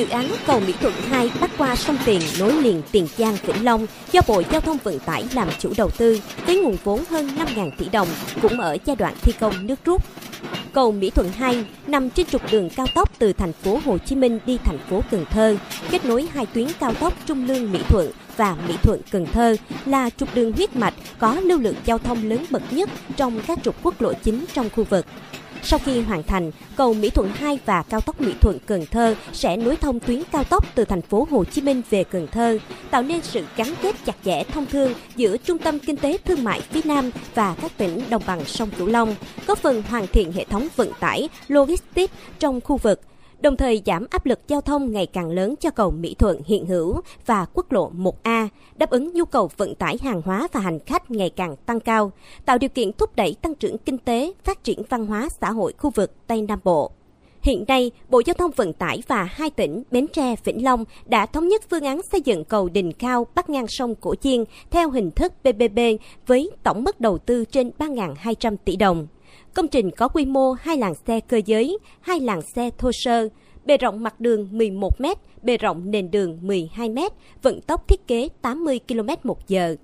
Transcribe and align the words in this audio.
Dự 0.00 0.08
án 0.08 0.28
cầu 0.46 0.60
Mỹ 0.60 0.74
Thuận 0.80 0.94
2 1.08 1.30
bắc 1.40 1.50
qua 1.58 1.76
sông 1.76 1.96
Tiền 2.04 2.20
nối 2.38 2.52
liền 2.52 2.82
Tiền 2.92 3.06
Giang 3.16 3.36
Vĩnh 3.46 3.64
Long 3.64 3.86
do 4.12 4.20
Bộ 4.28 4.42
Giao 4.52 4.60
thông 4.60 4.76
Vận 4.84 4.98
tải 4.98 5.24
làm 5.34 5.48
chủ 5.58 5.72
đầu 5.76 5.90
tư 5.98 6.20
với 6.46 6.56
nguồn 6.56 6.76
vốn 6.84 7.04
hơn 7.10 7.30
5.000 7.36 7.70
tỷ 7.78 7.88
đồng 7.88 8.08
cũng 8.42 8.60
ở 8.60 8.76
giai 8.84 8.96
đoạn 8.96 9.14
thi 9.22 9.32
công 9.40 9.66
nước 9.66 9.84
rút. 9.84 10.02
Cầu 10.72 10.92
Mỹ 10.92 11.10
Thuận 11.10 11.32
2 11.32 11.64
nằm 11.86 12.10
trên 12.10 12.26
trục 12.26 12.42
đường 12.52 12.70
cao 12.70 12.86
tốc 12.94 13.18
từ 13.18 13.32
thành 13.32 13.52
phố 13.52 13.80
Hồ 13.84 13.98
Chí 13.98 14.16
Minh 14.16 14.38
đi 14.46 14.58
thành 14.64 14.78
phố 14.90 15.02
Cần 15.10 15.24
Thơ, 15.30 15.56
kết 15.90 16.04
nối 16.04 16.28
hai 16.32 16.46
tuyến 16.46 16.66
cao 16.80 16.94
tốc 16.94 17.12
Trung 17.26 17.46
Lương 17.46 17.72
Mỹ 17.72 17.78
Thuận 17.88 18.10
và 18.36 18.56
Mỹ 18.68 18.74
Thuận 18.82 19.00
Cần 19.10 19.26
Thơ 19.26 19.56
là 19.86 20.10
trục 20.10 20.34
đường 20.34 20.52
huyết 20.52 20.76
mạch 20.76 20.94
có 21.18 21.40
lưu 21.40 21.58
lượng 21.58 21.76
giao 21.84 21.98
thông 21.98 22.28
lớn 22.28 22.44
bậc 22.50 22.62
nhất 22.72 22.90
trong 23.16 23.40
các 23.46 23.58
trục 23.62 23.76
quốc 23.82 24.00
lộ 24.00 24.12
chính 24.12 24.44
trong 24.54 24.70
khu 24.70 24.84
vực. 24.84 25.06
Sau 25.62 25.78
khi 25.84 26.00
hoàn 26.00 26.22
thành, 26.22 26.50
cầu 26.76 26.94
Mỹ 26.94 27.10
Thuận 27.10 27.28
2 27.28 27.58
và 27.64 27.82
cao 27.82 28.00
tốc 28.00 28.20
Mỹ 28.20 28.32
Thuận 28.40 28.58
Cần 28.66 28.86
Thơ 28.86 29.14
sẽ 29.32 29.56
nối 29.56 29.76
thông 29.76 30.00
tuyến 30.00 30.22
cao 30.32 30.44
tốc 30.44 30.64
từ 30.74 30.84
thành 30.84 31.02
phố 31.02 31.26
Hồ 31.30 31.44
Chí 31.44 31.62
Minh 31.62 31.82
về 31.90 32.04
Cần 32.04 32.26
Thơ, 32.26 32.58
tạo 32.90 33.02
nên 33.02 33.22
sự 33.22 33.44
gắn 33.56 33.74
kết 33.82 33.96
chặt 34.04 34.16
chẽ 34.24 34.44
thông 34.44 34.66
thương 34.66 34.94
giữa 35.16 35.36
trung 35.36 35.58
tâm 35.58 35.78
kinh 35.78 35.96
tế 35.96 36.18
thương 36.24 36.44
mại 36.44 36.60
phía 36.60 36.80
Nam 36.84 37.10
và 37.34 37.54
các 37.62 37.72
tỉnh 37.76 38.02
đồng 38.10 38.22
bằng 38.26 38.44
sông 38.44 38.70
Cửu 38.78 38.86
Long, 38.86 39.14
góp 39.46 39.58
phần 39.58 39.82
hoàn 39.82 40.06
thiện 40.06 40.32
hệ 40.32 40.44
thống 40.44 40.68
vận 40.76 40.92
tải, 41.00 41.28
logistics 41.48 42.14
trong 42.38 42.60
khu 42.60 42.76
vực, 42.76 43.00
đồng 43.40 43.56
thời 43.56 43.82
giảm 43.86 44.06
áp 44.10 44.26
lực 44.26 44.40
giao 44.48 44.60
thông 44.60 44.92
ngày 44.92 45.06
càng 45.06 45.30
lớn 45.30 45.54
cho 45.60 45.70
cầu 45.70 45.90
Mỹ 45.90 46.14
Thuận 46.14 46.40
hiện 46.46 46.66
hữu 46.66 47.00
và 47.26 47.46
quốc 47.54 47.72
lộ 47.72 47.90
1A, 47.90 48.48
đáp 48.76 48.90
ứng 48.90 49.12
nhu 49.12 49.24
cầu 49.24 49.50
vận 49.56 49.74
tải 49.74 49.98
hàng 50.02 50.22
hóa 50.24 50.48
và 50.52 50.60
hành 50.60 50.78
khách 50.78 51.10
ngày 51.10 51.30
càng 51.30 51.56
tăng 51.56 51.80
cao, 51.80 52.12
tạo 52.44 52.58
điều 52.58 52.70
kiện 52.70 52.92
thúc 52.92 53.16
đẩy 53.16 53.36
tăng 53.42 53.54
trưởng 53.54 53.78
kinh 53.78 53.98
tế, 53.98 54.32
phát 54.44 54.64
triển 54.64 54.82
văn 54.88 55.06
hóa 55.06 55.28
xã 55.40 55.50
hội 55.50 55.74
khu 55.78 55.90
vực 55.90 56.12
Tây 56.26 56.42
Nam 56.42 56.58
Bộ. 56.64 56.90
Hiện 57.42 57.64
nay, 57.68 57.90
Bộ 58.08 58.22
Giao 58.26 58.34
thông 58.34 58.50
Vận 58.50 58.72
tải 58.72 59.02
và 59.08 59.24
hai 59.24 59.50
tỉnh 59.50 59.82
Bến 59.90 60.06
Tre, 60.12 60.34
Vĩnh 60.44 60.64
Long 60.64 60.84
đã 61.06 61.26
thống 61.26 61.48
nhất 61.48 61.62
phương 61.70 61.84
án 61.84 62.00
xây 62.12 62.20
dựng 62.20 62.44
cầu 62.44 62.68
Đình 62.68 62.92
Cao 62.92 63.26
bắc 63.34 63.50
ngang 63.50 63.68
sông 63.68 63.94
Cổ 63.94 64.14
Chiên 64.14 64.44
theo 64.70 64.90
hình 64.90 65.10
thức 65.10 65.32
PPP 65.42 65.78
với 66.26 66.50
tổng 66.62 66.84
mức 66.84 67.00
đầu 67.00 67.18
tư 67.18 67.44
trên 67.44 67.70
3.200 67.78 68.56
tỷ 68.64 68.76
đồng. 68.76 69.06
Công 69.54 69.68
trình 69.68 69.90
có 69.90 70.08
quy 70.08 70.24
mô 70.24 70.52
hai 70.52 70.76
làn 70.76 70.94
xe 70.94 71.20
cơ 71.20 71.40
giới, 71.46 71.78
hai 72.00 72.20
làn 72.20 72.42
xe 72.42 72.70
thô 72.78 72.90
sơ, 72.92 73.28
bề 73.64 73.76
rộng 73.76 74.02
mặt 74.02 74.20
đường 74.20 74.48
11 74.50 75.00
m, 75.00 75.06
bề 75.42 75.56
rộng 75.56 75.90
nền 75.90 76.10
đường 76.10 76.38
12 76.42 76.88
m, 76.88 76.98
vận 77.42 77.60
tốc 77.60 77.88
thiết 77.88 78.06
kế 78.06 78.28
80 78.42 78.80
km 78.88 79.08
một 79.22 79.48
giờ. 79.48 79.76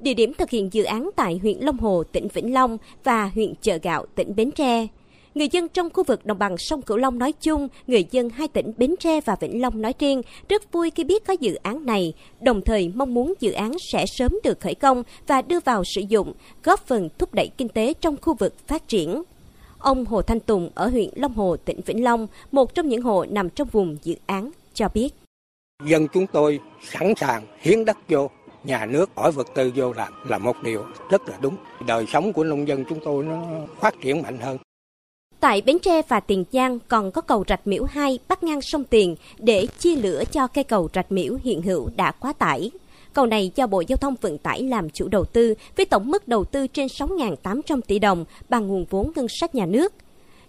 Địa 0.00 0.14
điểm 0.14 0.32
thực 0.38 0.50
hiện 0.50 0.72
dự 0.72 0.84
án 0.84 1.10
tại 1.16 1.38
huyện 1.42 1.58
Long 1.60 1.78
Hồ, 1.78 2.02
tỉnh 2.12 2.28
Vĩnh 2.28 2.54
Long 2.54 2.78
và 3.04 3.30
huyện 3.34 3.54
Chợ 3.62 3.78
Gạo, 3.82 4.06
tỉnh 4.14 4.36
Bến 4.36 4.50
Tre. 4.50 4.86
Người 5.34 5.48
dân 5.48 5.68
trong 5.68 5.90
khu 5.90 6.04
vực 6.04 6.26
đồng 6.26 6.38
bằng 6.38 6.58
sông 6.58 6.82
Cửu 6.82 6.96
Long 6.96 7.18
nói 7.18 7.32
chung, 7.32 7.68
người 7.86 8.06
dân 8.10 8.30
hai 8.30 8.48
tỉnh 8.48 8.72
Bến 8.76 8.94
Tre 9.00 9.20
và 9.20 9.36
Vĩnh 9.40 9.60
Long 9.60 9.82
nói 9.82 9.94
riêng 9.98 10.22
rất 10.48 10.72
vui 10.72 10.90
khi 10.90 11.04
biết 11.04 11.26
có 11.26 11.32
dự 11.40 11.54
án 11.54 11.86
này, 11.86 12.12
đồng 12.40 12.62
thời 12.62 12.92
mong 12.94 13.14
muốn 13.14 13.34
dự 13.40 13.52
án 13.52 13.72
sẽ 13.92 14.04
sớm 14.06 14.32
được 14.44 14.60
khởi 14.60 14.74
công 14.74 15.02
và 15.26 15.42
đưa 15.42 15.60
vào 15.60 15.82
sử 15.84 16.00
dụng, 16.08 16.32
góp 16.64 16.86
phần 16.86 17.08
thúc 17.18 17.34
đẩy 17.34 17.50
kinh 17.56 17.68
tế 17.68 17.94
trong 18.00 18.16
khu 18.22 18.34
vực 18.34 18.54
phát 18.66 18.88
triển. 18.88 19.22
Ông 19.78 20.04
Hồ 20.04 20.22
Thanh 20.22 20.40
Tùng 20.40 20.70
ở 20.74 20.88
huyện 20.88 21.10
Long 21.14 21.34
Hồ, 21.34 21.56
tỉnh 21.56 21.80
Vĩnh 21.86 22.04
Long, 22.04 22.26
một 22.52 22.74
trong 22.74 22.88
những 22.88 23.02
hộ 23.02 23.24
nằm 23.30 23.50
trong 23.50 23.68
vùng 23.68 23.96
dự 24.02 24.14
án, 24.26 24.50
cho 24.74 24.88
biết. 24.94 25.14
Dân 25.86 26.08
chúng 26.08 26.26
tôi 26.26 26.60
sẵn 26.82 27.12
sàng 27.16 27.42
hiến 27.60 27.84
đất 27.84 27.96
vô, 28.08 28.30
nhà 28.64 28.86
nước 28.86 29.10
hỏi 29.14 29.32
vật 29.32 29.46
tư 29.54 29.72
vô 29.74 29.92
làm 29.92 30.12
là 30.28 30.38
một 30.38 30.56
điều 30.62 30.84
rất 31.10 31.28
là 31.28 31.38
đúng. 31.40 31.56
Đời 31.86 32.04
sống 32.08 32.32
của 32.32 32.44
nông 32.44 32.68
dân 32.68 32.84
chúng 32.88 32.98
tôi 33.04 33.24
nó 33.24 33.42
phát 33.80 33.94
triển 34.02 34.22
mạnh 34.22 34.38
hơn. 34.38 34.58
Tại 35.42 35.62
Bến 35.62 35.78
Tre 35.78 36.02
và 36.08 36.20
Tiền 36.20 36.44
Giang 36.52 36.78
còn 36.88 37.10
có 37.10 37.20
cầu 37.20 37.44
Rạch 37.48 37.66
Miễu 37.66 37.84
2 37.84 38.18
bắc 38.28 38.42
ngang 38.42 38.62
sông 38.62 38.84
Tiền 38.84 39.16
để 39.38 39.66
chia 39.78 39.96
lửa 39.96 40.22
cho 40.32 40.46
cây 40.46 40.64
cầu 40.64 40.88
Rạch 40.94 41.12
Miễu 41.12 41.38
hiện 41.44 41.62
hữu 41.62 41.90
đã 41.96 42.10
quá 42.10 42.32
tải. 42.32 42.70
Cầu 43.12 43.26
này 43.26 43.50
do 43.54 43.66
Bộ 43.66 43.80
Giao 43.80 43.96
thông 43.96 44.14
Vận 44.20 44.38
tải 44.38 44.62
làm 44.62 44.90
chủ 44.90 45.08
đầu 45.08 45.24
tư 45.24 45.54
với 45.76 45.86
tổng 45.86 46.10
mức 46.10 46.28
đầu 46.28 46.44
tư 46.44 46.66
trên 46.66 46.86
6.800 46.86 47.80
tỷ 47.80 47.98
đồng 47.98 48.24
bằng 48.48 48.68
nguồn 48.68 48.84
vốn 48.90 49.12
ngân 49.16 49.26
sách 49.28 49.54
nhà 49.54 49.66
nước. 49.66 49.92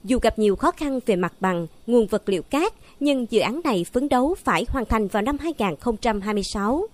Dù 0.03 0.19
gặp 0.21 0.39
nhiều 0.39 0.55
khó 0.55 0.71
khăn 0.71 0.99
về 1.05 1.15
mặt 1.15 1.33
bằng, 1.39 1.67
nguồn 1.87 2.07
vật 2.07 2.29
liệu 2.29 2.43
cát, 2.43 2.73
nhưng 2.99 3.25
dự 3.29 3.39
án 3.39 3.61
này 3.63 3.85
phấn 3.93 4.09
đấu 4.09 4.35
phải 4.43 4.65
hoàn 4.69 4.85
thành 4.85 5.07
vào 5.07 5.23
năm 5.23 5.37
2026. 5.37 6.87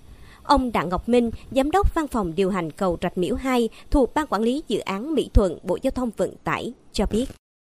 Ông 0.43 0.71
Đặng 0.71 0.89
Ngọc 0.89 1.09
Minh, 1.09 1.31
Giám 1.51 1.71
đốc 1.71 1.95
Văn 1.95 2.07
phòng 2.07 2.35
điều 2.35 2.49
hành 2.49 2.71
cầu 2.71 2.97
Rạch 3.01 3.17
Miễu 3.17 3.35
2 3.35 3.69
thuộc 3.91 4.13
Ban 4.13 4.27
Quản 4.27 4.41
lý 4.41 4.63
Dự 4.67 4.79
án 4.79 5.15
Mỹ 5.15 5.29
Thuận, 5.33 5.57
Bộ 5.63 5.77
Giao 5.81 5.91
thông 5.91 6.09
Vận 6.17 6.33
tải, 6.43 6.73
cho 6.93 7.05
biết. 7.05 7.25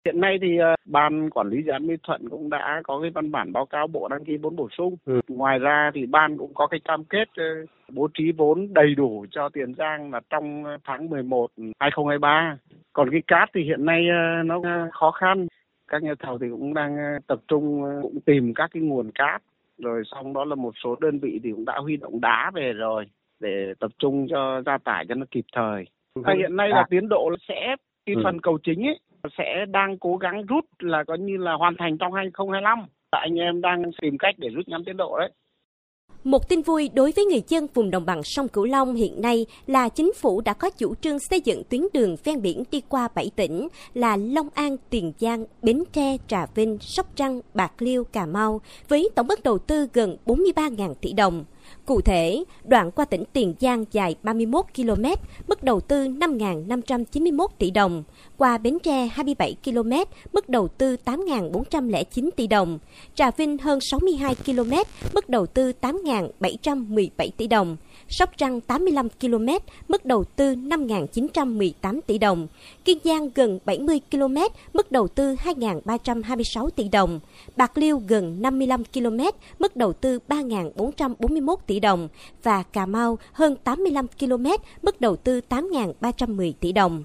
Hiện 0.10 0.22
nay 0.22 0.38
thì 0.42 0.60
uh, 0.60 0.80
ban 0.86 1.30
quản 1.30 1.50
lý 1.50 1.64
dự 1.64 1.72
án 1.72 1.88
Mỹ 1.88 1.96
Thuận 2.04 2.30
cũng 2.30 2.50
đã 2.50 2.82
có 2.84 3.00
cái 3.02 3.12
văn 3.12 3.32
bản 3.32 3.54
báo 3.54 3.66
cáo 3.66 3.88
bộ 3.88 4.08
đăng 4.08 4.26
ký 4.26 4.38
vốn 4.38 4.56
bổ 4.56 4.70
sung. 4.78 4.96
Ừ. 5.06 5.22
Ngoài 5.28 5.60
ra 5.60 5.92
thì 5.94 6.06
ban 6.06 6.38
cũng 6.38 6.54
có 6.54 6.68
cái 6.68 6.80
cam 6.84 7.04
kết 7.04 7.28
uh, 7.42 7.70
bố 7.90 8.08
trí 8.14 8.32
vốn 8.32 8.74
đầy 8.74 8.96
đủ 8.96 9.26
cho 9.32 9.50
Tiền 9.50 9.74
Giang 9.78 10.12
là 10.12 10.22
trong 10.30 10.64
tháng 10.84 11.10
11 11.10 11.48
2023. 11.80 12.58
Còn 12.94 13.10
cái 13.12 13.22
cát 13.28 13.50
thì 13.54 13.64
hiện 13.64 13.86
nay 13.86 14.06
uh, 14.10 14.46
nó 14.46 14.62
khó 14.94 15.12
khăn. 15.12 15.48
Các 15.88 16.04
nhà 16.04 16.14
thầu 16.20 16.38
thì 16.38 16.48
cũng 16.50 16.74
đang 16.74 16.98
tập 17.28 17.40
trung 17.48 17.84
cũng 18.02 18.22
tìm 18.26 18.54
các 18.54 18.70
cái 18.74 18.84
nguồn 18.84 19.12
cát 19.12 19.42
rồi 19.78 20.04
xong 20.06 20.34
đó 20.34 20.46
là 20.46 20.56
một 20.56 20.74
số 20.84 20.96
đơn 21.02 21.20
vị 21.20 21.40
thì 21.44 21.52
cũng 21.52 21.66
đã 21.66 21.74
huy 21.78 21.98
động 21.98 22.22
đá 22.22 22.52
về 22.54 22.74
rồi 22.74 23.06
để 23.40 23.74
tập 23.80 23.92
trung 24.00 24.28
cho 24.30 24.62
gia 24.66 24.78
tải 24.78 25.06
cho 25.10 25.16
nó 25.16 25.26
kịp 25.32 25.46
thời. 25.54 25.86
À, 26.24 26.34
hiện 26.38 26.56
nay 26.56 26.70
là 26.70 26.86
tiến 26.90 27.10
độ 27.10 27.32
sẽ 27.48 27.76
cái 28.06 28.16
ừ. 28.16 28.22
phần 28.24 28.42
cầu 28.42 28.58
chính 28.64 28.88
ấy 28.88 29.00
sẽ 29.38 29.66
đang 29.70 29.98
cố 30.00 30.18
gắng 30.18 30.46
rút 30.46 30.66
là 30.80 31.04
coi 31.08 31.20
như 31.20 31.38
là 31.38 31.54
hoàn 31.54 31.76
thành 31.80 31.98
trong 31.98 32.14
2025. 32.14 32.80
Anh 33.12 33.36
em 33.36 33.62
đang 33.62 33.84
tìm 34.02 34.18
cách 34.18 34.36
để 34.38 34.50
rút 34.50 34.68
ngắn 34.68 34.84
tiến 34.86 34.98
độ 34.98 35.18
đấy. 35.20 35.32
Một 36.24 36.50
tin 36.50 36.62
vui 36.62 36.90
đối 36.94 37.12
với 37.16 37.26
người 37.26 37.42
dân 37.48 37.68
vùng 37.74 37.92
đồng 37.92 38.06
bằng 38.06 38.24
sông 38.24 38.48
Cửu 38.48 38.66
Long 38.66 38.96
hiện 38.96 39.22
nay 39.22 39.46
là 39.68 39.90
chính 39.90 40.14
phủ 40.14 40.42
đã 40.42 40.54
có 40.54 40.70
chủ 40.70 40.96
trương 40.96 41.20
xây 41.20 41.42
dựng 41.42 41.64
tuyến 41.70 41.82
đường 41.94 42.16
ven 42.24 42.42
biển 42.42 42.64
đi 42.72 42.82
qua 42.90 43.08
7 43.16 43.32
tỉnh 43.36 43.68
là 43.94 44.18
Long 44.18 44.48
An, 44.54 44.76
Tiền 44.90 45.14
Giang, 45.20 45.46
Bến 45.62 45.84
Tre, 45.94 46.18
Trà 46.28 46.46
Vinh, 46.56 46.78
Sóc 46.82 47.16
Trăng, 47.16 47.42
Bạc 47.54 47.72
Liêu, 47.80 48.04
Cà 48.04 48.26
Mau 48.26 48.62
với 48.88 49.10
tổng 49.16 49.28
mức 49.28 49.44
đầu 49.44 49.58
tư 49.58 49.88
gần 49.94 50.18
43.000 50.26 50.94
tỷ 51.02 51.14
đồng. 51.14 51.46
Cụ 51.86 52.02
thể, 52.02 52.44
đoạn 52.64 52.92
qua 52.92 53.06
tỉnh 53.06 53.24
Tiền 53.34 53.54
Giang 53.60 53.86
dài 53.92 54.16
31 54.24 54.66
km, 54.76 55.06
mức 55.48 55.64
đầu 55.64 55.80
tư 55.80 56.08
5.591 56.08 57.48
tỷ 57.58 57.72
đồng. 57.72 58.04
Qua 58.38 58.58
Bến 58.58 58.78
Tre 58.84 59.06
27 59.06 59.56
km, 59.66 59.92
mức 60.34 60.50
đầu 60.50 60.68
tư 60.68 60.96
8.409 61.06 62.30
tỷ 62.36 62.48
đồng. 62.48 62.80
Trà 63.16 63.32
Vinh 63.32 63.58
hơn 63.58 63.80
62 63.82 64.36
km, 64.36 64.72
mức 65.14 65.30
đầu 65.30 65.46
tư 65.46 65.72
8.717 65.82 67.30
tỷ 67.38 67.48
đồng. 67.48 67.78
Sóc 68.10 68.38
Trăng 68.38 68.62
85 68.62 69.10
km, 69.10 69.48
mức 69.88 70.06
đầu 70.06 70.24
tư 70.24 70.56
5.918 70.56 72.00
tỷ 72.08 72.18
đồng. 72.18 72.48
Kiên 72.86 72.98
Giang 73.04 73.30
gần 73.36 73.60
70 73.66 74.02
km, 74.12 74.36
mức 74.74 74.92
đầu 74.92 75.08
tư 75.08 75.36
2.326 75.36 76.70
tỷ 76.70 76.90
đồng. 76.90 77.20
Bạc 77.58 77.78
Liêu 77.78 78.02
gần 78.08 78.42
55 78.42 78.84
km, 78.84 79.20
mức 79.60 79.76
đầu 79.76 79.94
tư 79.94 80.20
3.441 80.28 81.56
tỷ 81.68 81.80
đồng. 81.80 82.08
Và 82.44 82.64
Cà 82.64 82.86
Mau 82.86 83.18
hơn 83.32 83.56
85 83.64 84.08
km, 84.20 84.46
mức 84.82 85.02
đầu 85.02 85.16
tư 85.16 85.42
8.310 85.50 86.54
tỷ 86.60 86.72
đồng. 86.72 87.04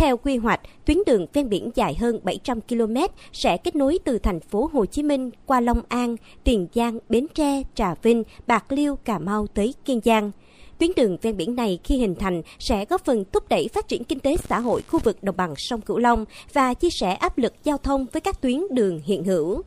Theo 0.00 0.16
quy 0.16 0.36
hoạch, 0.36 0.60
tuyến 0.84 0.98
đường 1.06 1.26
ven 1.32 1.48
biển 1.48 1.70
dài 1.74 1.94
hơn 1.94 2.20
700 2.22 2.60
km 2.60 2.96
sẽ 3.32 3.56
kết 3.56 3.76
nối 3.76 3.98
từ 4.04 4.18
thành 4.18 4.40
phố 4.40 4.70
Hồ 4.72 4.86
Chí 4.86 5.02
Minh 5.02 5.30
qua 5.46 5.60
Long 5.60 5.82
An, 5.88 6.16
Tiền 6.44 6.66
Giang, 6.74 6.98
Bến 7.08 7.26
Tre, 7.34 7.62
Trà 7.74 7.94
Vinh, 8.02 8.22
Bạc 8.46 8.72
Liêu, 8.72 8.96
Cà 8.96 9.18
Mau 9.18 9.46
tới 9.46 9.74
Kiên 9.84 10.00
Giang. 10.04 10.30
Tuyến 10.78 10.90
đường 10.96 11.16
ven 11.22 11.36
biển 11.36 11.56
này 11.56 11.78
khi 11.84 11.98
hình 11.98 12.14
thành 12.14 12.42
sẽ 12.58 12.84
góp 12.84 13.04
phần 13.04 13.24
thúc 13.32 13.48
đẩy 13.48 13.68
phát 13.68 13.88
triển 13.88 14.04
kinh 14.04 14.18
tế 14.18 14.36
xã 14.36 14.58
hội 14.58 14.82
khu 14.82 14.98
vực 14.98 15.22
đồng 15.22 15.36
bằng 15.36 15.54
sông 15.56 15.80
Cửu 15.80 15.98
Long 15.98 16.24
và 16.52 16.74
chia 16.74 16.90
sẻ 16.90 17.12
áp 17.12 17.38
lực 17.38 17.54
giao 17.64 17.78
thông 17.78 18.06
với 18.12 18.20
các 18.20 18.40
tuyến 18.40 18.60
đường 18.70 19.00
hiện 19.04 19.24
hữu 19.24 19.62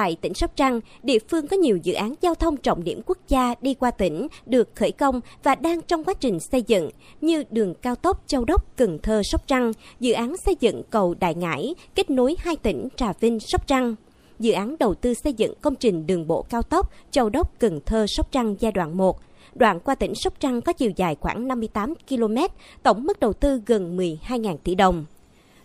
tại 0.00 0.16
tỉnh 0.20 0.34
Sóc 0.34 0.50
Trăng, 0.56 0.80
địa 1.02 1.18
phương 1.28 1.46
có 1.46 1.56
nhiều 1.56 1.76
dự 1.76 1.92
án 1.92 2.14
giao 2.20 2.34
thông 2.34 2.56
trọng 2.56 2.84
điểm 2.84 3.00
quốc 3.06 3.18
gia 3.28 3.54
đi 3.60 3.74
qua 3.74 3.90
tỉnh 3.90 4.26
được 4.46 4.68
khởi 4.74 4.92
công 4.92 5.20
và 5.42 5.54
đang 5.54 5.80
trong 5.82 6.04
quá 6.04 6.14
trình 6.20 6.40
xây 6.40 6.62
dựng 6.62 6.90
như 7.20 7.44
đường 7.50 7.74
cao 7.74 7.94
tốc 7.94 8.22
Châu 8.26 8.44
Đốc 8.44 8.76
Cần 8.76 8.98
Thơ 9.02 9.22
Sóc 9.24 9.46
Trăng, 9.46 9.72
dự 10.00 10.12
án 10.12 10.36
xây 10.36 10.56
dựng 10.60 10.82
cầu 10.90 11.14
Đại 11.20 11.34
Ngãi 11.34 11.74
kết 11.94 12.10
nối 12.10 12.36
hai 12.38 12.56
tỉnh 12.56 12.88
Trà 12.96 13.12
Vinh 13.20 13.40
Sóc 13.40 13.66
Trăng. 13.66 13.94
Dự 14.38 14.52
án 14.52 14.76
đầu 14.78 14.94
tư 14.94 15.14
xây 15.14 15.32
dựng 15.32 15.54
công 15.60 15.76
trình 15.76 16.06
đường 16.06 16.26
bộ 16.26 16.42
cao 16.42 16.62
tốc 16.62 16.90
Châu 17.10 17.30
Đốc 17.30 17.58
Cần 17.58 17.80
Thơ 17.86 18.06
Sóc 18.08 18.32
Trăng 18.32 18.56
giai 18.60 18.72
đoạn 18.72 18.96
1 18.96 19.20
đoạn 19.54 19.80
qua 19.80 19.94
tỉnh 19.94 20.12
Sóc 20.14 20.32
Trăng 20.40 20.60
có 20.60 20.72
chiều 20.72 20.90
dài 20.96 21.16
khoảng 21.20 21.48
58 21.48 21.94
km, 22.08 22.36
tổng 22.82 23.04
mức 23.04 23.20
đầu 23.20 23.32
tư 23.32 23.62
gần 23.66 23.96
12.000 23.96 24.56
tỷ 24.64 24.74
đồng 24.74 25.04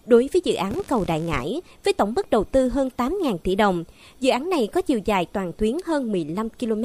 đối 0.05 0.29
với 0.33 0.41
dự 0.45 0.53
án 0.53 0.81
cầu 0.87 1.05
Đại 1.07 1.19
Ngãi 1.19 1.61
với 1.83 1.93
tổng 1.93 2.13
mức 2.15 2.29
đầu 2.29 2.43
tư 2.43 2.69
hơn 2.69 2.89
8.000 2.97 3.37
tỷ 3.37 3.55
đồng. 3.55 3.83
Dự 4.19 4.31
án 4.31 4.49
này 4.49 4.67
có 4.67 4.81
chiều 4.81 4.99
dài 5.05 5.25
toàn 5.25 5.53
tuyến 5.53 5.77
hơn 5.85 6.11
15 6.11 6.49
km 6.49 6.83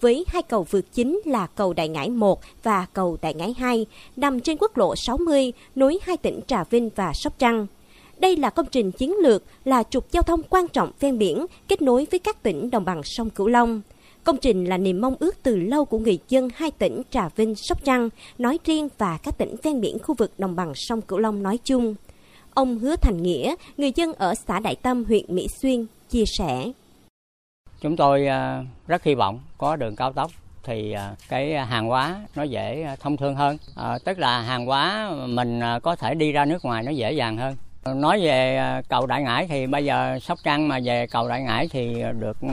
với 0.00 0.24
hai 0.28 0.42
cầu 0.42 0.66
vượt 0.70 0.84
chính 0.92 1.20
là 1.24 1.46
cầu 1.46 1.72
Đại 1.72 1.88
Ngãi 1.88 2.10
1 2.10 2.40
và 2.62 2.86
cầu 2.92 3.18
Đại 3.22 3.34
Ngãi 3.34 3.54
2 3.58 3.86
nằm 4.16 4.40
trên 4.40 4.56
quốc 4.60 4.76
lộ 4.76 4.96
60 4.96 5.52
nối 5.74 5.98
hai 6.02 6.16
tỉnh 6.16 6.40
Trà 6.46 6.64
Vinh 6.64 6.90
và 6.96 7.12
Sóc 7.14 7.38
Trăng. 7.38 7.66
Đây 8.18 8.36
là 8.36 8.50
công 8.50 8.66
trình 8.70 8.92
chiến 8.92 9.14
lược, 9.22 9.42
là 9.64 9.82
trục 9.82 10.12
giao 10.12 10.22
thông 10.22 10.42
quan 10.50 10.68
trọng 10.68 10.90
ven 11.00 11.18
biển 11.18 11.46
kết 11.68 11.82
nối 11.82 12.06
với 12.10 12.18
các 12.20 12.42
tỉnh 12.42 12.70
đồng 12.70 12.84
bằng 12.84 13.02
sông 13.04 13.30
Cửu 13.30 13.48
Long. 13.48 13.80
Công 14.24 14.36
trình 14.36 14.64
là 14.64 14.78
niềm 14.78 15.00
mong 15.00 15.16
ước 15.18 15.36
từ 15.42 15.56
lâu 15.56 15.84
của 15.84 15.98
người 15.98 16.18
dân 16.28 16.48
hai 16.54 16.70
tỉnh 16.70 17.02
Trà 17.10 17.28
Vinh, 17.28 17.54
Sóc 17.54 17.84
Trăng 17.84 18.08
nói 18.38 18.58
riêng 18.64 18.88
và 18.98 19.18
các 19.22 19.38
tỉnh 19.38 19.56
ven 19.62 19.80
biển 19.80 19.98
khu 19.98 20.14
vực 20.14 20.32
đồng 20.38 20.56
bằng 20.56 20.72
sông 20.74 21.00
Cửu 21.00 21.18
Long 21.18 21.42
nói 21.42 21.58
chung. 21.64 21.94
Ông 22.54 22.78
Hứa 22.78 22.96
Thành 22.96 23.22
Nghĩa, 23.22 23.54
người 23.76 23.92
dân 23.94 24.14
ở 24.14 24.34
xã 24.34 24.60
Đại 24.60 24.76
Tâm, 24.76 25.04
huyện 25.04 25.24
Mỹ 25.28 25.46
Xuyên, 25.62 25.86
chia 26.10 26.24
sẻ. 26.38 26.70
Chúng 27.80 27.96
tôi 27.96 28.26
à, 28.26 28.64
rất 28.86 29.04
hy 29.04 29.14
vọng 29.14 29.40
có 29.58 29.76
đường 29.76 29.96
cao 29.96 30.12
tốc 30.12 30.30
thì 30.62 30.92
à, 30.92 31.14
cái 31.28 31.66
hàng 31.66 31.86
hóa 31.86 32.20
nó 32.34 32.42
dễ 32.42 32.82
à, 32.82 32.96
thông 32.96 33.16
thương 33.16 33.34
hơn 33.34 33.56
à, 33.76 33.98
tức 34.04 34.18
là 34.18 34.40
hàng 34.40 34.66
hóa 34.66 35.10
mình 35.26 35.60
có 35.82 35.96
thể 35.96 36.14
đi 36.14 36.32
ra 36.32 36.44
nước 36.44 36.64
ngoài 36.64 36.82
nó 36.82 36.90
dễ 36.90 37.12
dàng 37.12 37.36
hơn 37.36 37.56
nói 37.84 38.20
về 38.20 38.56
à, 38.56 38.82
cầu 38.88 39.06
đại 39.06 39.22
ngãi 39.22 39.46
thì 39.46 39.66
bây 39.66 39.84
giờ 39.84 40.18
sóc 40.18 40.38
trăng 40.44 40.68
mà 40.68 40.78
về 40.84 41.06
cầu 41.06 41.28
đại 41.28 41.42
ngãi 41.42 41.68
thì 41.68 42.02
được 42.18 42.40
ừ, 42.40 42.48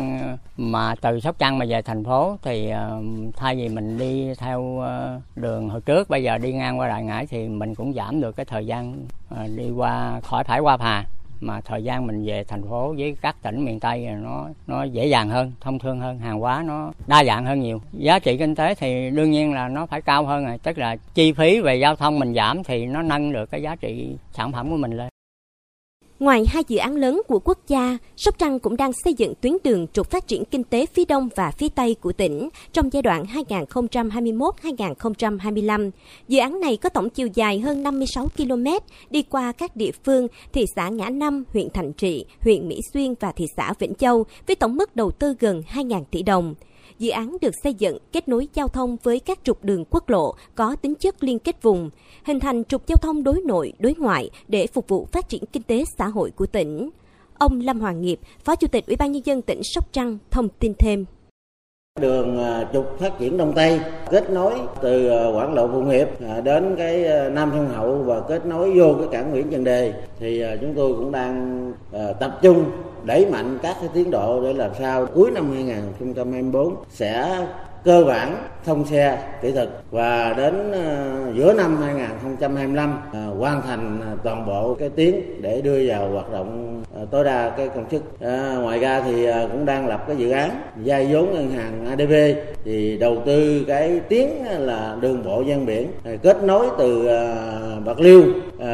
mà 0.57 0.95
từ 1.01 1.19
sóc 1.19 1.35
trăng 1.39 1.57
mà 1.57 1.65
về 1.69 1.81
thành 1.81 2.03
phố 2.03 2.37
thì 2.41 2.69
à, 2.69 2.89
thay 3.35 3.55
vì 3.55 3.69
mình 3.69 3.97
đi 3.97 4.33
theo 4.37 4.81
à, 4.81 5.19
đường 5.35 5.69
hồi 5.69 5.81
trước 5.81 6.09
bây 6.09 6.23
giờ 6.23 6.37
đi 6.37 6.53
ngang 6.53 6.79
qua 6.79 6.87
đại 6.87 7.03
ngãi 7.03 7.25
thì 7.25 7.47
mình 7.47 7.75
cũng 7.75 7.93
giảm 7.93 8.21
được 8.21 8.35
cái 8.35 8.45
thời 8.45 8.65
gian 8.65 9.05
đi 9.55 9.69
qua 9.69 10.19
khỏi 10.23 10.43
phải 10.43 10.59
qua 10.59 10.77
phà 10.77 11.05
mà 11.41 11.61
thời 11.61 11.83
gian 11.83 12.07
mình 12.07 12.25
về 12.25 12.43
thành 12.43 12.63
phố 12.69 12.93
với 12.97 13.15
các 13.21 13.35
tỉnh 13.41 13.65
miền 13.65 13.79
Tây 13.79 14.07
nó 14.21 14.47
nó 14.67 14.83
dễ 14.83 15.05
dàng 15.05 15.29
hơn, 15.29 15.51
thông 15.61 15.79
thương 15.79 15.99
hơn, 15.99 16.19
hàng 16.19 16.39
hóa 16.39 16.63
nó 16.65 16.91
đa 17.07 17.23
dạng 17.23 17.45
hơn 17.45 17.59
nhiều. 17.59 17.81
Giá 17.93 18.19
trị 18.19 18.37
kinh 18.37 18.55
tế 18.55 18.75
thì 18.75 19.09
đương 19.09 19.31
nhiên 19.31 19.53
là 19.53 19.67
nó 19.67 19.85
phải 19.85 20.01
cao 20.01 20.25
hơn 20.25 20.45
rồi, 20.45 20.57
tức 20.57 20.77
là 20.77 20.95
chi 21.13 21.33
phí 21.33 21.61
về 21.61 21.75
giao 21.75 21.95
thông 21.95 22.19
mình 22.19 22.33
giảm 22.33 22.63
thì 22.63 22.85
nó 22.85 23.01
nâng 23.01 23.31
được 23.31 23.51
cái 23.51 23.61
giá 23.61 23.75
trị 23.75 24.15
sản 24.31 24.51
phẩm 24.51 24.69
của 24.69 24.77
mình 24.77 24.91
lên. 24.91 25.09
Ngoài 26.19 26.45
hai 26.47 26.63
dự 26.67 26.77
án 26.77 26.95
lớn 26.95 27.21
của 27.27 27.39
quốc 27.39 27.59
gia, 27.67 27.97
Sóc 28.17 28.39
Trăng 28.39 28.59
cũng 28.59 28.77
đang 28.77 28.91
xây 29.03 29.13
dựng 29.13 29.33
tuyến 29.41 29.53
đường 29.63 29.87
trục 29.93 30.11
phát 30.11 30.27
triển 30.27 30.45
kinh 30.45 30.63
tế 30.63 30.85
phía 30.85 31.05
đông 31.05 31.29
và 31.35 31.51
phía 31.51 31.69
tây 31.69 31.95
của 32.01 32.11
tỉnh 32.11 32.49
trong 32.73 32.93
giai 32.93 33.01
đoạn 33.01 33.25
2021-2025. 33.49 35.91
Dự 36.27 36.39
án 36.39 36.59
này 36.59 36.77
có 36.77 36.89
tổng 36.89 37.09
chiều 37.09 37.27
dài 37.33 37.59
hơn 37.59 37.83
56 37.83 38.27
km, 38.37 38.65
đi 39.09 39.21
qua 39.21 39.51
các 39.51 39.75
địa 39.75 39.91
phương 40.05 40.27
thị 40.53 40.65
xã 40.75 40.89
Ngã 40.89 41.09
Năm, 41.09 41.43
huyện 41.53 41.67
Thành 41.73 41.93
Trị, 41.93 42.25
huyện 42.41 42.67
Mỹ 42.67 42.79
Xuyên 42.93 43.13
và 43.19 43.31
thị 43.31 43.45
xã 43.57 43.73
Vĩnh 43.79 43.95
Châu 43.95 44.25
với 44.47 44.55
tổng 44.55 44.75
mức 44.75 44.95
đầu 44.95 45.11
tư 45.11 45.35
gần 45.39 45.63
2.000 45.73 46.03
tỷ 46.11 46.23
đồng. 46.23 46.55
Dự 46.99 47.09
án 47.09 47.37
được 47.41 47.53
xây 47.63 47.73
dựng 47.73 47.97
kết 48.11 48.27
nối 48.27 48.47
giao 48.53 48.67
thông 48.67 48.97
với 49.03 49.19
các 49.19 49.39
trục 49.43 49.63
đường 49.63 49.85
quốc 49.89 50.09
lộ 50.09 50.35
có 50.55 50.75
tính 50.75 50.95
chất 50.95 51.23
liên 51.23 51.39
kết 51.39 51.63
vùng, 51.63 51.89
hình 52.23 52.39
thành 52.39 52.63
trục 52.63 52.87
giao 52.87 52.95
thông 52.95 53.23
đối 53.23 53.41
nội, 53.41 53.73
đối 53.79 53.95
ngoại 53.97 54.29
để 54.47 54.67
phục 54.67 54.87
vụ 54.87 55.07
phát 55.11 55.29
triển 55.29 55.43
kinh 55.51 55.63
tế 55.63 55.83
xã 55.97 56.07
hội 56.07 56.31
của 56.31 56.45
tỉnh. 56.45 56.89
Ông 57.37 57.61
Lâm 57.61 57.79
Hoàng 57.79 58.01
Nghiệp, 58.01 58.19
Phó 58.43 58.55
Chủ 58.55 58.67
tịch 58.67 58.87
Ủy 58.87 58.95
ban 58.95 59.11
nhân 59.11 59.21
dân 59.25 59.41
tỉnh 59.41 59.61
Sóc 59.63 59.93
Trăng 59.93 60.17
thông 60.31 60.49
tin 60.49 60.73
thêm. 60.79 61.05
Đường 61.99 62.43
à, 62.43 62.65
trục 62.73 62.99
phát 62.99 63.19
triển 63.19 63.37
Đông 63.37 63.53
Tây, 63.53 63.79
kết 64.09 64.29
nối 64.29 64.53
từ 64.81 65.09
à, 65.09 65.27
Quảng 65.27 65.53
Lộ, 65.53 65.67
Phụng 65.67 65.89
Hiệp 65.89 66.07
à, 66.21 66.41
đến 66.41 66.75
cái 66.77 67.05
Nam 67.31 67.51
Sông 67.53 67.69
Hậu 67.75 67.95
và 67.95 68.19
kết 68.19 68.45
nối 68.45 68.71
vô 68.71 68.93
cái 68.99 69.07
cảng 69.11 69.31
Nguyễn 69.31 69.49
Trần 69.49 69.63
Đề. 69.63 69.93
Thì 70.19 70.43
chúng 70.61 70.73
tôi 70.73 70.93
cũng 70.93 71.11
đang 71.11 71.73
tập 72.19 72.39
trung 72.41 72.65
đẩy 73.03 73.25
mạnh 73.25 73.57
các 73.61 73.77
cái 73.79 73.89
tiến 73.93 74.11
độ 74.11 74.43
để 74.43 74.53
làm 74.53 74.71
sao 74.79 75.05
cuối 75.05 75.31
năm 75.31 75.51
2024 75.53 76.75
sẽ 76.89 77.45
cơ 77.83 78.03
bản 78.03 78.37
thông 78.65 78.85
xe 78.85 79.19
kỹ 79.41 79.51
thuật 79.51 79.69
và 79.91 80.33
đến 80.37 80.71
ờ, 80.71 81.07
giữa 81.35 81.53
năm 81.53 81.77
2025 81.81 82.97
ờ, 83.13 83.33
hoàn 83.39 83.61
thành 83.61 83.99
ờ, 84.01 84.17
toàn 84.23 84.45
bộ 84.45 84.75
cái 84.79 84.89
tuyến 84.89 85.41
để 85.41 85.61
đưa 85.61 85.87
vào 85.87 86.09
hoạt 86.09 86.31
động 86.31 86.83
tối 87.11 87.23
đa 87.23 87.49
cái 87.57 87.69
công 87.69 87.85
suất. 87.91 88.01
Ngoài 88.61 88.79
ra 88.79 89.01
thì 89.01 89.27
cũng 89.51 89.65
đang 89.65 89.87
lập 89.87 90.03
cái 90.07 90.15
dự 90.15 90.31
án 90.31 90.49
vay 90.75 91.07
vốn 91.11 91.33
ngân 91.33 91.51
hàng 91.51 91.85
ADB 91.89 92.13
thì 92.65 92.97
đầu 92.97 93.17
tư 93.25 93.65
cái 93.67 93.99
tuyến 94.09 94.29
là 94.59 94.97
đường 95.01 95.23
bộ 95.23 95.43
ven 95.43 95.65
biển 95.65 95.91
kết 96.21 96.43
nối 96.43 96.67
từ 96.77 97.07
Bạc 97.85 97.99
Liêu 97.99 98.23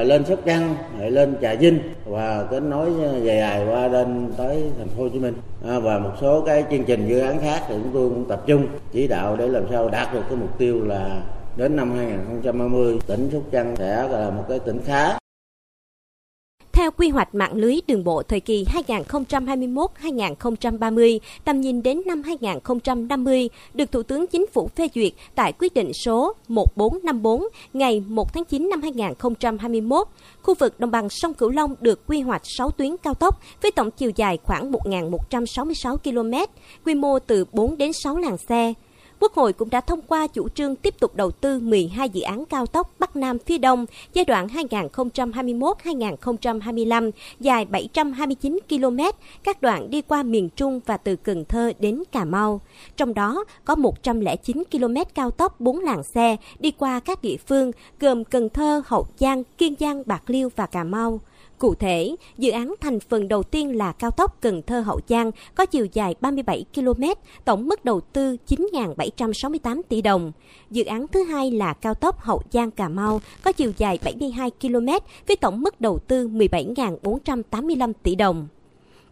lên 0.05 0.25
Sóc 0.25 0.39
Trăng 0.45 0.75
rồi 0.99 1.11
lên 1.11 1.35
Trà 1.41 1.53
Vinh 1.53 1.79
và 2.05 2.47
kết 2.51 2.59
nối 2.59 2.89
dài 2.99 3.21
dài 3.25 3.65
qua 3.67 3.87
lên 3.87 4.33
tới 4.37 4.63
thành 4.77 4.87
phố 4.87 5.03
Hồ 5.03 5.09
Chí 5.09 5.19
Minh. 5.19 5.33
À, 5.67 5.79
và 5.79 5.99
một 5.99 6.11
số 6.21 6.41
cái 6.41 6.63
chương 6.71 6.83
trình 6.83 7.07
dự 7.07 7.19
án 7.19 7.39
khác 7.39 7.61
thì 7.67 7.75
chúng 7.83 7.93
tôi 7.93 8.09
cũng 8.09 8.25
tập 8.25 8.43
trung 8.45 8.67
chỉ 8.91 9.07
đạo 9.07 9.35
để 9.35 9.47
làm 9.47 9.63
sao 9.71 9.89
đạt 9.89 10.13
được 10.13 10.23
cái 10.29 10.37
mục 10.37 10.57
tiêu 10.57 10.85
là 10.85 11.21
đến 11.57 11.75
năm 11.75 11.91
2030 11.97 12.99
tỉnh 13.07 13.29
Sóc 13.33 13.41
Trăng 13.51 13.75
sẽ 13.75 14.07
là 14.07 14.29
một 14.29 14.43
cái 14.49 14.59
tỉnh 14.59 14.79
khá 14.85 15.17
quy 16.97 17.09
hoạch 17.09 17.35
mạng 17.35 17.53
lưới 17.53 17.75
đường 17.87 18.03
bộ 18.03 18.23
thời 18.23 18.39
kỳ 18.39 18.65
2021-2030, 18.87 21.19
tầm 21.43 21.61
nhìn 21.61 21.83
đến 21.83 22.01
năm 22.05 22.23
2050 22.23 23.49
được 23.73 23.91
Thủ 23.91 24.03
tướng 24.03 24.27
Chính 24.27 24.45
phủ 24.53 24.69
phê 24.75 24.87
duyệt 24.95 25.13
tại 25.35 25.53
quyết 25.59 25.73
định 25.73 25.93
số 25.93 26.33
1454 26.47 27.43
ngày 27.73 28.03
1 28.07 28.33
tháng 28.33 28.45
9 28.45 28.69
năm 28.69 28.81
2021, 28.81 30.07
khu 30.41 30.53
vực 30.59 30.79
đồng 30.79 30.91
bằng 30.91 31.09
sông 31.09 31.33
Cửu 31.33 31.49
Long 31.49 31.75
được 31.81 32.07
quy 32.07 32.21
hoạch 32.21 32.41
6 32.57 32.71
tuyến 32.71 32.95
cao 33.03 33.13
tốc 33.13 33.41
với 33.61 33.71
tổng 33.71 33.91
chiều 33.91 34.11
dài 34.15 34.37
khoảng 34.43 34.71
1.166 34.71 35.97
km, 35.97 36.33
quy 36.85 36.95
mô 36.95 37.19
từ 37.19 37.45
4 37.51 37.77
đến 37.77 37.93
6 37.93 38.17
làng 38.17 38.37
xe. 38.37 38.73
Quốc 39.19 39.33
hội 39.33 39.53
cũng 39.53 39.69
đã 39.69 39.81
thông 39.81 40.01
qua 40.01 40.27
chủ 40.27 40.49
trương 40.49 40.75
tiếp 40.75 40.99
tục 40.99 41.15
đầu 41.15 41.31
tư 41.31 41.59
12 41.59 42.09
dự 42.09 42.21
án 42.21 42.45
cao 42.45 42.65
tốc 42.65 42.91
Bắc 42.99 43.15
Nam 43.15 43.39
phía 43.39 43.57
Đông 43.57 43.85
giai 44.13 44.25
đoạn 44.25 44.47
2021-2025 44.47 47.11
dài 47.39 47.65
729 47.65 48.59
km, 48.69 48.99
các 49.43 49.61
đoạn 49.61 49.89
đi 49.89 50.01
qua 50.01 50.23
miền 50.23 50.49
Trung 50.49 50.79
và 50.85 50.97
từ 50.97 51.15
Cần 51.15 51.45
Thơ 51.45 51.71
đến 51.79 52.03
Cà 52.11 52.25
Mau. 52.25 52.61
Trong 52.97 53.13
đó 53.13 53.43
có 53.65 53.75
109 53.75 54.63
km 54.71 54.95
cao 55.13 55.31
tốc 55.31 55.59
4 55.59 55.79
làn 55.79 56.03
xe 56.03 56.37
đi 56.59 56.71
qua 56.71 56.99
các 56.99 57.21
địa 57.21 57.37
phương 57.47 57.71
gồm 57.99 58.23
Cần 58.23 58.49
Thơ, 58.49 58.81
Hậu 58.85 59.07
Giang, 59.19 59.43
Kiên 59.57 59.75
Giang, 59.79 60.03
Bạc 60.05 60.23
Liêu 60.27 60.49
và 60.55 60.65
Cà 60.65 60.83
Mau. 60.83 61.19
Cụ 61.57 61.75
thể, 61.75 62.15
dự 62.37 62.51
án 62.51 62.73
thành 62.81 62.99
phần 62.99 63.27
đầu 63.27 63.43
tiên 63.43 63.77
là 63.77 63.91
cao 63.91 64.11
tốc 64.11 64.41
Cần 64.41 64.61
Thơ 64.61 64.79
Hậu 64.79 64.99
Giang 65.07 65.31
có 65.55 65.65
chiều 65.65 65.87
dài 65.93 66.15
37 66.21 66.65
km, 66.75 67.03
tổng 67.45 67.67
mức 67.67 67.85
đầu 67.85 68.01
tư 68.01 68.37
9.768 68.47 69.81
tỷ 69.89 70.01
đồng. 70.01 70.31
Dự 70.71 70.83
án 70.83 71.07
thứ 71.07 71.23
hai 71.23 71.51
là 71.51 71.73
cao 71.73 71.93
tốc 71.93 72.19
Hậu 72.19 72.41
Giang 72.51 72.71
Cà 72.71 72.89
Mau 72.89 73.21
có 73.43 73.51
chiều 73.51 73.71
dài 73.77 73.99
72 74.03 74.51
km 74.61 74.87
với 75.27 75.35
tổng 75.41 75.61
mức 75.61 75.81
đầu 75.81 75.99
tư 76.07 76.27
17.485 76.27 77.93
tỷ 78.03 78.15
đồng. 78.15 78.47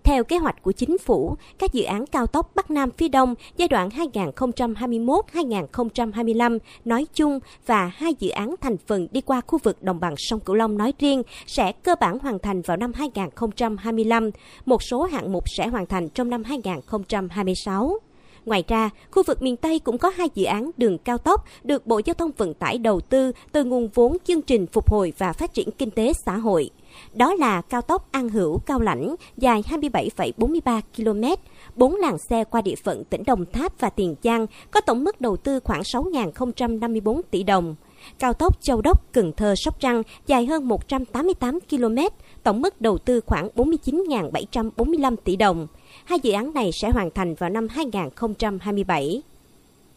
Theo 0.03 0.23
kế 0.23 0.37
hoạch 0.37 0.61
của 0.61 0.71
chính 0.71 0.97
phủ, 0.97 1.35
các 1.59 1.73
dự 1.73 1.83
án 1.83 2.05
cao 2.05 2.27
tốc 2.27 2.51
Bắc 2.55 2.71
Nam 2.71 2.89
phía 2.97 3.07
Đông 3.07 3.35
giai 3.57 3.67
đoạn 3.67 3.89
2021-2025 3.89 6.59
nói 6.85 7.07
chung 7.13 7.39
và 7.65 7.91
hai 7.95 8.13
dự 8.19 8.29
án 8.29 8.55
thành 8.61 8.77
phần 8.77 9.07
đi 9.11 9.21
qua 9.21 9.41
khu 9.47 9.59
vực 9.63 9.83
đồng 9.83 9.99
bằng 9.99 10.15
sông 10.17 10.39
Cửu 10.39 10.55
Long 10.55 10.77
nói 10.77 10.93
riêng 10.99 11.23
sẽ 11.47 11.71
cơ 11.71 11.95
bản 11.99 12.19
hoàn 12.19 12.39
thành 12.39 12.61
vào 12.61 12.77
năm 12.77 12.93
2025. 12.93 14.29
Một 14.65 14.83
số 14.83 15.03
hạng 15.03 15.31
mục 15.31 15.43
sẽ 15.57 15.67
hoàn 15.67 15.85
thành 15.85 16.09
trong 16.09 16.29
năm 16.29 16.43
2026. 16.43 17.99
Ngoài 18.45 18.63
ra, 18.67 18.89
khu 19.11 19.23
vực 19.23 19.41
miền 19.41 19.57
Tây 19.57 19.79
cũng 19.79 19.97
có 19.97 20.09
hai 20.09 20.29
dự 20.35 20.45
án 20.45 20.71
đường 20.77 20.97
cao 20.97 21.17
tốc 21.17 21.45
được 21.63 21.87
Bộ 21.87 22.01
Giao 22.05 22.13
thông 22.13 22.31
Vận 22.37 22.53
tải 22.53 22.77
đầu 22.77 23.01
tư 23.01 23.31
từ 23.51 23.63
nguồn 23.63 23.87
vốn 23.93 24.17
chương 24.23 24.41
trình 24.41 24.67
phục 24.67 24.89
hồi 24.89 25.13
và 25.17 25.33
phát 25.33 25.53
triển 25.53 25.71
kinh 25.71 25.91
tế 25.91 26.13
xã 26.13 26.37
hội. 26.37 26.69
Đó 27.13 27.33
là 27.33 27.61
cao 27.61 27.81
tốc 27.81 28.11
An 28.11 28.29
Hữu 28.29 28.59
Cao 28.59 28.79
Lãnh 28.79 29.15
dài 29.37 29.63
27,43 29.69 30.81
km, 30.97 31.41
4 31.75 31.95
làn 31.95 32.17
xe 32.17 32.43
qua 32.43 32.61
địa 32.61 32.75
phận 32.75 33.03
tỉnh 33.03 33.23
Đồng 33.27 33.45
Tháp 33.45 33.79
và 33.79 33.89
Tiền 33.89 34.15
Giang 34.23 34.47
có 34.71 34.81
tổng 34.81 35.03
mức 35.03 35.21
đầu 35.21 35.37
tư 35.37 35.59
khoảng 35.63 35.81
6.054 35.81 37.21
tỷ 37.31 37.43
đồng. 37.43 37.75
Cao 38.19 38.33
tốc 38.33 38.61
Châu 38.61 38.81
Đốc 38.81 39.11
Cần 39.11 39.31
Thơ 39.37 39.55
Sóc 39.55 39.79
Trăng 39.79 40.03
dài 40.27 40.45
hơn 40.45 40.67
188 40.67 41.59
km, 41.69 41.97
tổng 42.43 42.61
mức 42.61 42.81
đầu 42.81 42.97
tư 42.97 43.21
khoảng 43.25 43.49
49.745 43.55 45.15
tỷ 45.15 45.35
đồng. 45.35 45.67
Hai 46.05 46.19
dự 46.19 46.31
án 46.31 46.53
này 46.53 46.71
sẽ 46.71 46.89
hoàn 46.89 47.09
thành 47.11 47.35
vào 47.35 47.49
năm 47.49 47.67
2027. 47.67 49.21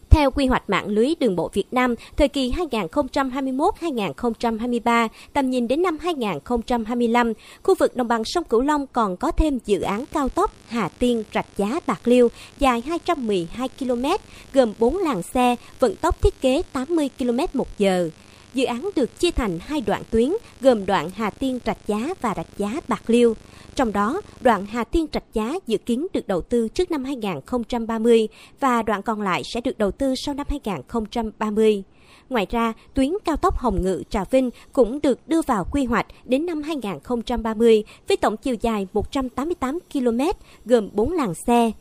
Theo 0.09 0.31
quy 0.31 0.45
hoạch 0.45 0.69
mạng 0.69 0.87
lưới 0.87 1.13
đường 1.19 1.35
bộ 1.35 1.49
Việt 1.53 1.73
Nam 1.73 1.95
thời 2.17 2.27
kỳ 2.27 2.53
2021-2023, 2.71 5.07
tầm 5.33 5.49
nhìn 5.49 5.67
đến 5.67 5.81
năm 5.81 5.97
2025, 6.01 7.33
khu 7.63 7.75
vực 7.75 7.95
đồng 7.95 8.07
bằng 8.07 8.25
sông 8.25 8.43
Cửu 8.43 8.61
Long 8.61 8.87
còn 8.87 9.17
có 9.17 9.31
thêm 9.31 9.59
dự 9.65 9.81
án 9.81 10.05
cao 10.13 10.29
tốc 10.29 10.51
Hà 10.67 10.89
Tiên 10.89 11.23
Rạch 11.33 11.47
Giá 11.57 11.79
Bạc 11.87 12.01
Liêu 12.03 12.29
dài 12.59 12.83
212 12.87 13.69
km, 13.79 14.05
gồm 14.53 14.73
4 14.79 14.97
làn 14.97 15.23
xe, 15.23 15.55
vận 15.79 15.95
tốc 15.95 16.21
thiết 16.21 16.41
kế 16.41 16.61
80 16.73 17.09
km 17.19 17.39
một 17.53 17.67
giờ. 17.77 18.09
Dự 18.53 18.65
án 18.65 18.89
được 18.95 19.19
chia 19.19 19.31
thành 19.31 19.59
hai 19.61 19.81
đoạn 19.81 20.01
tuyến, 20.11 20.31
gồm 20.61 20.85
đoạn 20.85 21.09
Hà 21.15 21.29
Tiên 21.29 21.59
Rạch 21.65 21.87
Giá 21.87 22.13
và 22.21 22.33
Rạch 22.35 22.57
Giá 22.57 22.79
Bạc 22.87 23.03
Liêu. 23.07 23.33
Trong 23.75 23.91
đó, 23.91 24.21
đoạn 24.41 24.65
Hà 24.65 24.83
Tiên 24.83 25.07
Trạch 25.11 25.23
Giá 25.33 25.53
dự 25.67 25.77
kiến 25.77 26.07
được 26.13 26.27
đầu 26.27 26.41
tư 26.41 26.67
trước 26.67 26.91
năm 26.91 27.03
2030 27.03 28.27
và 28.59 28.81
đoạn 28.81 29.01
còn 29.01 29.21
lại 29.21 29.41
sẽ 29.53 29.61
được 29.61 29.77
đầu 29.77 29.91
tư 29.91 30.15
sau 30.15 30.35
năm 30.35 30.45
2030. 30.49 31.83
Ngoài 32.29 32.47
ra, 32.49 32.73
tuyến 32.93 33.11
cao 33.25 33.37
tốc 33.37 33.57
Hồng 33.57 33.81
Ngự 33.81 34.03
Trà 34.09 34.23
Vinh 34.23 34.49
cũng 34.73 35.01
được 35.01 35.27
đưa 35.27 35.41
vào 35.41 35.65
quy 35.71 35.85
hoạch 35.85 36.05
đến 36.25 36.45
năm 36.45 36.61
2030 36.61 37.83
với 38.07 38.17
tổng 38.17 38.37
chiều 38.37 38.55
dài 38.61 38.87
188 38.93 39.79
km, 39.93 40.21
gồm 40.65 40.89
4 40.93 41.11
làn 41.11 41.33
xe. 41.47 41.71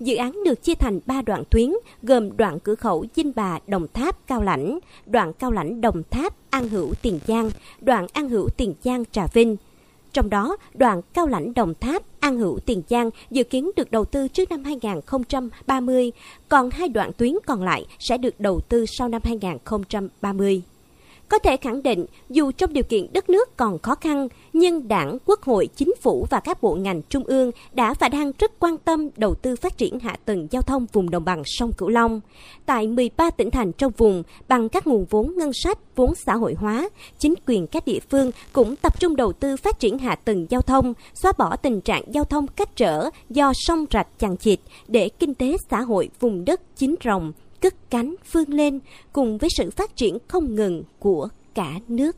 Dự 0.00 0.16
án 0.16 0.44
được 0.44 0.62
chia 0.62 0.74
thành 0.74 1.00
3 1.06 1.22
đoạn 1.22 1.42
tuyến, 1.50 1.70
gồm 2.02 2.36
đoạn 2.36 2.60
cửa 2.60 2.74
khẩu 2.74 3.04
Dinh 3.16 3.32
Bà, 3.36 3.58
Đồng 3.66 3.86
Tháp, 3.94 4.26
Cao 4.26 4.42
Lãnh, 4.42 4.78
đoạn 5.06 5.32
Cao 5.32 5.50
Lãnh, 5.50 5.80
Đồng 5.80 6.02
Tháp, 6.10 6.34
An 6.50 6.68
Hữu, 6.68 6.94
Tiền 7.02 7.20
Giang, 7.26 7.50
đoạn 7.80 8.06
An 8.12 8.28
Hữu, 8.28 8.48
Tiền 8.56 8.74
Giang, 8.84 9.04
Trà 9.12 9.26
Vinh. 9.26 9.56
Trong 10.12 10.30
đó, 10.30 10.56
đoạn 10.74 11.02
Cao 11.14 11.26
Lãnh 11.26 11.54
Đồng 11.54 11.74
Tháp, 11.74 12.02
An 12.20 12.38
Hữu 12.38 12.58
Tiền 12.58 12.82
Giang 12.88 13.10
dự 13.30 13.44
kiến 13.44 13.70
được 13.76 13.90
đầu 13.90 14.04
tư 14.04 14.28
trước 14.28 14.50
năm 14.50 14.64
2030, 14.64 16.12
còn 16.48 16.70
hai 16.70 16.88
đoạn 16.88 17.12
tuyến 17.12 17.34
còn 17.46 17.62
lại 17.62 17.86
sẽ 17.98 18.18
được 18.18 18.40
đầu 18.40 18.60
tư 18.60 18.86
sau 18.86 19.08
năm 19.08 19.22
2030. 19.24 20.62
Có 21.30 21.38
thể 21.38 21.56
khẳng 21.56 21.82
định, 21.82 22.06
dù 22.30 22.50
trong 22.50 22.72
điều 22.72 22.84
kiện 22.84 23.12
đất 23.12 23.30
nước 23.30 23.56
còn 23.56 23.78
khó 23.78 23.94
khăn, 23.94 24.28
nhưng 24.52 24.88
Đảng, 24.88 25.18
Quốc 25.26 25.42
hội, 25.42 25.68
Chính 25.76 25.92
phủ 26.00 26.26
và 26.30 26.40
các 26.40 26.62
bộ 26.62 26.74
ngành 26.74 27.02
trung 27.02 27.24
ương 27.24 27.50
đã 27.72 27.94
và 27.94 28.08
đang 28.08 28.32
rất 28.38 28.52
quan 28.58 28.78
tâm 28.78 29.08
đầu 29.16 29.34
tư 29.34 29.56
phát 29.56 29.78
triển 29.78 30.00
hạ 30.00 30.16
tầng 30.24 30.48
giao 30.50 30.62
thông 30.62 30.86
vùng 30.92 31.10
đồng 31.10 31.24
bằng 31.24 31.42
sông 31.46 31.72
Cửu 31.72 31.88
Long. 31.88 32.20
Tại 32.66 32.86
13 32.86 33.30
tỉnh 33.30 33.50
thành 33.50 33.72
trong 33.72 33.92
vùng, 33.96 34.22
bằng 34.48 34.68
các 34.68 34.86
nguồn 34.86 35.04
vốn 35.10 35.34
ngân 35.36 35.50
sách, 35.52 35.78
vốn 35.96 36.14
xã 36.14 36.36
hội 36.36 36.54
hóa, 36.54 36.88
chính 37.18 37.34
quyền 37.46 37.66
các 37.66 37.84
địa 37.86 38.00
phương 38.10 38.30
cũng 38.52 38.76
tập 38.76 39.00
trung 39.00 39.16
đầu 39.16 39.32
tư 39.32 39.56
phát 39.56 39.78
triển 39.78 39.98
hạ 39.98 40.14
tầng 40.14 40.46
giao 40.50 40.62
thông, 40.62 40.94
xóa 41.14 41.32
bỏ 41.38 41.56
tình 41.56 41.80
trạng 41.80 42.02
giao 42.14 42.24
thông 42.24 42.46
cách 42.46 42.76
trở 42.76 43.10
do 43.28 43.52
sông 43.54 43.84
rạch 43.90 44.08
chằng 44.18 44.36
chịt 44.36 44.60
để 44.88 45.08
kinh 45.08 45.34
tế 45.34 45.56
xã 45.70 45.80
hội 45.80 46.08
vùng 46.20 46.44
đất 46.44 46.76
chín 46.76 46.94
rồng, 47.04 47.32
cất 47.60 47.90
cánh 47.90 48.14
vươn 48.32 48.48
lên 48.48 48.80
cùng 49.12 49.38
với 49.38 49.50
sự 49.56 49.70
phát 49.70 49.96
triển 49.96 50.18
không 50.28 50.54
ngừng 50.54 50.82
của 50.98 51.28
cả 51.54 51.78
nước. 51.88 52.16